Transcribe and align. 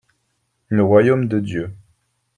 Le 0.69 0.83
Royaume 0.83 1.27
de 1.27 1.39
Dieu. 1.39 1.75